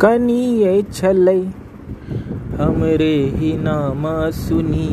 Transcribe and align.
कनिए 0.00 0.82
छलै। 0.92 1.40
हमरे 2.58 3.14
ही 3.36 3.52
नाम 3.56 4.04
सुनी। 4.30 4.88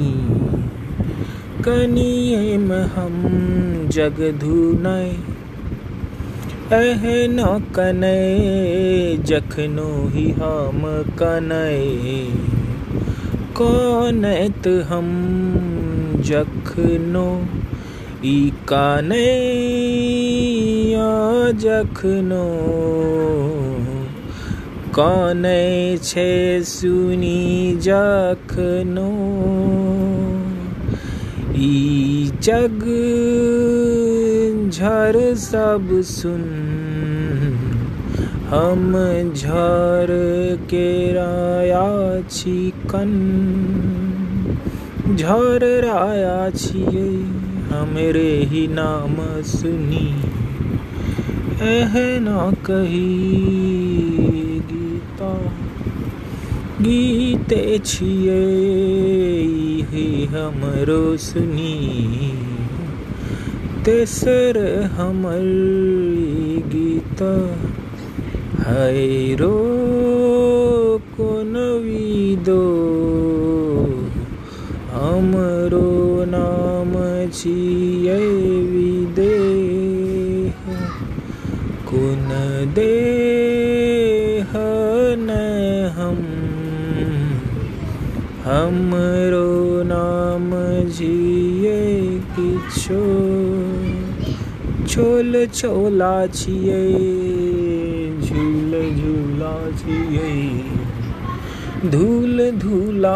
कनिए 1.65 2.55
हम 2.95 3.17
जग 3.91 4.21
धुनय 4.39 5.11
एहन 6.77 7.41
कनै 7.75 8.13
जखनो 9.23 9.89
ही 10.13 10.25
हम 10.31 10.85
कनै 11.19 11.83
कनैत 13.57 14.67
हम 14.67 15.09
जखनो, 16.19 17.25
ई 18.25 18.51
कानै 18.67 19.25
जखनो। 21.65 22.45
कानै 24.95 25.97
छै 25.97 26.61
सुनी 26.63 27.77
जखनो 27.81 29.05
ई 31.55 32.31
जग 32.41 32.83
झर 34.69 35.17
सब 35.35 36.01
सुन। 36.01 36.43
हम 38.49 38.93
झर 39.33 40.13
के 40.69 41.13
राया 41.13 42.21
छी 42.29 42.73
कन। 42.91 43.15
झर 45.15 45.65
राया 45.83 46.49
छियै 46.49 47.09
हमरे 47.71 48.43
ही 48.51 48.67
नाम 48.67 49.41
सुनी। 49.41 50.07
एहना 51.61 52.51
कही 52.51 53.43
गीता 56.79 56.81
गीते 56.81 57.79
छियै 57.85 58.33
हे 59.91 60.25
हमरो 60.25 61.17
सुनी 61.17 62.31
तेसर 63.85 64.89
हमर 64.97 65.41
गीत 66.67 67.21
हैरो 68.67 69.53
कोन 71.17 71.81
विदो? 71.83 72.61
हमरो 74.93 76.25
नाम 76.27 77.29
छियै 77.29 78.71
विदेह। 78.71 80.53
कोन 81.85 82.27
देह 82.73 83.22
हमरो 88.45 89.83
नाम 89.83 90.49
जिए 90.87 91.75
किछो। 92.31 93.03
छोल 94.87 95.45
छोला 95.53 96.15
छियै 96.27 96.81
झूल 98.19 98.75
झूला 98.97 99.53
छियै 99.77 100.33
धूल 101.89 102.43
धूला 102.59 103.15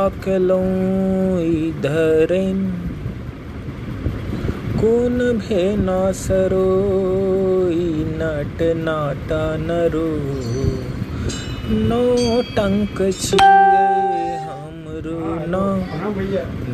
धरेन 1.83 2.63
कोन 4.79 5.19
भेना 5.43 6.01
सरो, 6.15 6.65
नट 8.17 8.61
नाटा 8.79 9.45
नरो। 9.61 10.09
नौटंक 11.87 13.01
छियै 13.21 13.55
हमरो 13.55 13.66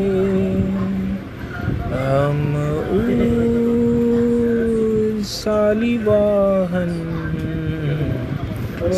हम 1.94 2.42
सालिवाहन 5.26 6.94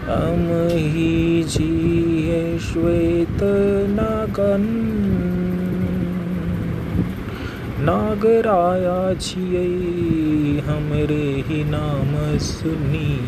हम 0.06 0.68
ही 0.72 1.44
जिए 1.44 2.60
श्वेत 2.60 3.40
नागन। 3.90 4.64
नागराया 7.80 9.14
छियै, 9.14 9.92
हमरे 10.60 11.44
ही 11.48 11.64
नाम 11.64 12.38
सुनी। 12.38 13.20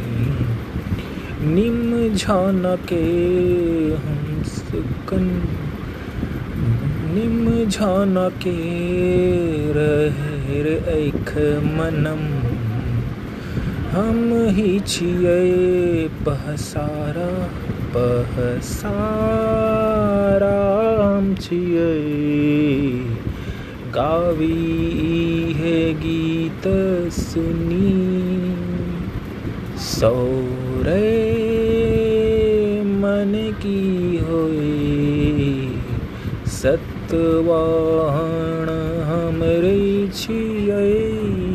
निम 1.41 2.15
झानके 2.15 3.03
हम 3.95 4.43
सुकन। 4.43 5.41
निम 7.13 7.69
झानके 7.69 8.57
रहेर 9.71 10.67
ऐख 10.87 11.37
मनम। 11.63 12.42
हम 13.93 14.19
ही 14.53 14.69
छियै 14.91 16.05
पहसारा 16.27 17.25
पहसारा 17.95 19.01
हम 20.99 21.27
छियै 21.41 21.97
गावी 23.97 24.71
है 25.59 25.75
गीत 26.05 26.65
सुनी, 27.19 27.91
सौरे 29.89 31.05
मन 33.03 33.37
की 33.61 33.83
होए। 34.29 34.73
सतवाहन 36.57 38.73
हमरे 39.11 39.77
छियै 40.15 41.02